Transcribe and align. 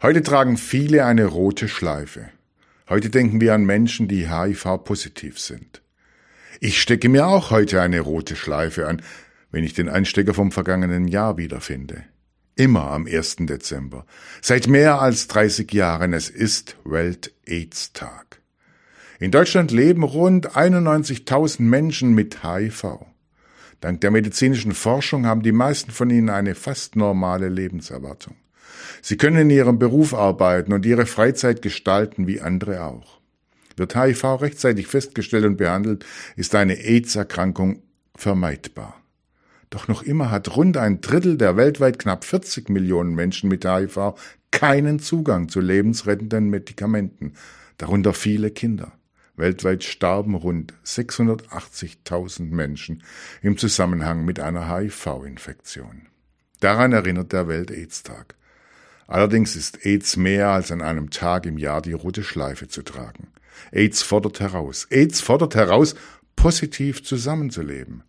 Heute 0.00 0.22
tragen 0.22 0.56
viele 0.56 1.04
eine 1.04 1.24
rote 1.24 1.66
Schleife. 1.66 2.28
Heute 2.88 3.10
denken 3.10 3.40
wir 3.40 3.52
an 3.52 3.64
Menschen, 3.64 4.06
die 4.06 4.30
HIV-positiv 4.30 5.40
sind. 5.40 5.82
Ich 6.60 6.80
stecke 6.80 7.08
mir 7.08 7.26
auch 7.26 7.50
heute 7.50 7.82
eine 7.82 7.98
rote 7.98 8.36
Schleife 8.36 8.86
an, 8.86 9.02
wenn 9.50 9.64
ich 9.64 9.74
den 9.74 9.88
Anstecker 9.88 10.34
vom 10.34 10.52
vergangenen 10.52 11.08
Jahr 11.08 11.36
wiederfinde. 11.36 12.04
Immer 12.54 12.92
am 12.92 13.06
1. 13.06 13.38
Dezember. 13.40 14.06
Seit 14.40 14.68
mehr 14.68 15.02
als 15.02 15.26
30 15.26 15.72
Jahren. 15.72 16.12
Es 16.12 16.30
ist 16.30 16.76
Welt-AIDS-Tag. 16.84 18.40
In 19.18 19.32
Deutschland 19.32 19.72
leben 19.72 20.04
rund 20.04 20.56
91.000 20.56 21.62
Menschen 21.62 22.14
mit 22.14 22.44
HIV. 22.44 23.04
Dank 23.80 24.00
der 24.00 24.12
medizinischen 24.12 24.74
Forschung 24.74 25.26
haben 25.26 25.42
die 25.42 25.50
meisten 25.50 25.90
von 25.90 26.08
ihnen 26.08 26.30
eine 26.30 26.54
fast 26.54 26.94
normale 26.94 27.48
Lebenserwartung. 27.48 28.36
Sie 29.02 29.16
können 29.16 29.38
in 29.38 29.50
ihrem 29.50 29.78
Beruf 29.78 30.14
arbeiten 30.14 30.72
und 30.72 30.84
ihre 30.84 31.06
Freizeit 31.06 31.62
gestalten 31.62 32.26
wie 32.26 32.40
andere 32.40 32.84
auch. 32.84 33.20
Wird 33.76 33.94
HIV 33.94 34.40
rechtzeitig 34.40 34.86
festgestellt 34.86 35.44
und 35.44 35.56
behandelt, 35.56 36.04
ist 36.36 36.54
eine 36.54 36.74
AIDS-Erkrankung 36.74 37.82
vermeidbar. 38.16 39.00
Doch 39.70 39.86
noch 39.86 40.02
immer 40.02 40.30
hat 40.30 40.56
rund 40.56 40.76
ein 40.76 41.00
Drittel 41.00 41.36
der 41.36 41.56
weltweit 41.56 41.98
knapp 41.98 42.24
40 42.24 42.70
Millionen 42.70 43.14
Menschen 43.14 43.48
mit 43.48 43.64
HIV 43.64 44.14
keinen 44.50 44.98
Zugang 44.98 45.48
zu 45.48 45.60
lebensrettenden 45.60 46.48
Medikamenten, 46.48 47.34
darunter 47.76 48.14
viele 48.14 48.50
Kinder. 48.50 48.92
Weltweit 49.36 49.84
starben 49.84 50.34
rund 50.34 50.74
680.000 50.84 52.50
Menschen 52.50 53.04
im 53.40 53.56
Zusammenhang 53.56 54.24
mit 54.24 54.40
einer 54.40 54.74
HIV-Infektion. 54.74 56.08
Daran 56.60 56.92
erinnert 56.92 57.32
der 57.32 57.46
Welt-AIDS-Tag. 57.46 58.34
Allerdings 59.08 59.56
ist 59.56 59.84
AIDS 59.86 60.16
mehr 60.16 60.50
als 60.50 60.70
an 60.70 60.82
einem 60.82 61.10
Tag 61.10 61.46
im 61.46 61.56
Jahr 61.58 61.82
die 61.82 61.94
rote 61.94 62.22
Schleife 62.22 62.68
zu 62.68 62.82
tragen. 62.82 63.28
AIDS 63.72 64.02
fordert 64.02 64.38
heraus. 64.38 64.86
AIDS 64.90 65.20
fordert 65.20 65.54
heraus, 65.54 65.96
positiv 66.36 67.02
zusammenzuleben. 67.02 68.04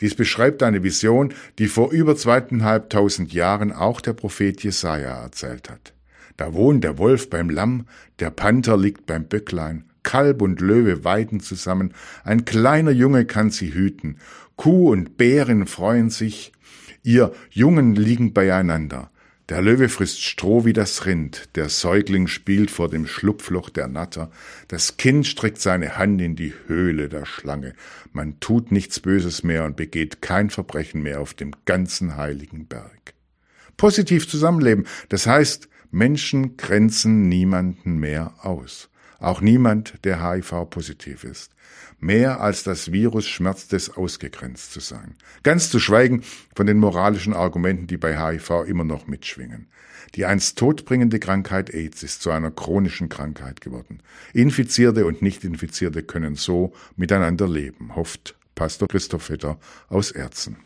Dies 0.00 0.14
beschreibt 0.14 0.62
eine 0.62 0.82
Vision, 0.82 1.34
die 1.58 1.68
vor 1.68 1.92
über 1.92 2.16
zweieinhalbtausend 2.16 3.32
Jahren 3.32 3.72
auch 3.72 4.00
der 4.00 4.14
Prophet 4.14 4.64
Jesaja 4.64 5.22
erzählt 5.22 5.70
hat. 5.70 5.92
Da 6.38 6.54
wohnt 6.54 6.82
der 6.82 6.96
Wolf 6.98 7.28
beim 7.28 7.50
Lamm, 7.50 7.86
der 8.18 8.30
Panther 8.30 8.78
liegt 8.78 9.06
beim 9.06 9.26
Böcklein, 9.26 9.84
Kalb 10.02 10.42
und 10.42 10.60
Löwe 10.60 11.04
weiden 11.04 11.40
zusammen, 11.40 11.92
ein 12.24 12.46
kleiner 12.46 12.90
Junge 12.90 13.26
kann 13.26 13.50
sie 13.50 13.74
hüten, 13.74 14.16
Kuh 14.56 14.90
und 14.90 15.18
Bären 15.18 15.66
freuen 15.66 16.08
sich, 16.10 16.52
ihr 17.02 17.32
Jungen 17.50 17.94
liegen 17.94 18.32
beieinander, 18.32 19.11
der 19.52 19.60
Löwe 19.60 19.90
frisst 19.90 20.22
Stroh 20.22 20.64
wie 20.64 20.72
das 20.72 21.04
Rind, 21.04 21.50
der 21.56 21.68
Säugling 21.68 22.26
spielt 22.26 22.70
vor 22.70 22.88
dem 22.88 23.06
Schlupfloch 23.06 23.68
der 23.68 23.86
Natter, 23.86 24.30
das 24.68 24.96
Kind 24.96 25.26
streckt 25.26 25.60
seine 25.60 25.98
Hand 25.98 26.22
in 26.22 26.36
die 26.36 26.54
Höhle 26.68 27.10
der 27.10 27.26
Schlange, 27.26 27.74
man 28.14 28.40
tut 28.40 28.72
nichts 28.72 28.98
Böses 28.98 29.42
mehr 29.42 29.66
und 29.66 29.76
begeht 29.76 30.22
kein 30.22 30.48
Verbrechen 30.48 31.02
mehr 31.02 31.20
auf 31.20 31.34
dem 31.34 31.50
ganzen 31.66 32.16
heiligen 32.16 32.64
Berg. 32.64 33.12
Positiv 33.76 34.26
zusammenleben, 34.26 34.86
das 35.10 35.26
heißt, 35.26 35.68
Menschen 35.90 36.56
grenzen 36.56 37.28
niemanden 37.28 37.98
mehr 37.98 38.32
aus. 38.40 38.88
Auch 39.22 39.40
niemand, 39.40 39.94
der 40.02 40.20
HIV-positiv 40.20 41.22
ist. 41.22 41.52
Mehr 42.00 42.40
als 42.40 42.64
das 42.64 42.90
Virus 42.90 43.28
schmerzt 43.28 43.72
es, 43.72 43.88
ausgegrenzt 43.88 44.72
zu 44.72 44.80
sein. 44.80 45.14
Ganz 45.44 45.70
zu 45.70 45.78
schweigen 45.78 46.24
von 46.56 46.66
den 46.66 46.78
moralischen 46.78 47.32
Argumenten, 47.32 47.86
die 47.86 47.96
bei 47.96 48.18
HIV 48.18 48.64
immer 48.66 48.82
noch 48.82 49.06
mitschwingen. 49.06 49.68
Die 50.16 50.26
einst 50.26 50.58
todbringende 50.58 51.20
Krankheit 51.20 51.72
AIDS 51.72 52.02
ist 52.02 52.20
zu 52.20 52.32
einer 52.32 52.50
chronischen 52.50 53.08
Krankheit 53.08 53.60
geworden. 53.60 54.02
Infizierte 54.34 55.06
und 55.06 55.22
Nicht-Infizierte 55.22 56.02
können 56.02 56.34
so 56.34 56.72
miteinander 56.96 57.48
leben, 57.48 57.94
hofft 57.94 58.34
Pastor 58.56 58.88
Christoph 58.88 59.22
Vetter 59.22 59.60
aus 59.88 60.10
Erzen. 60.10 60.56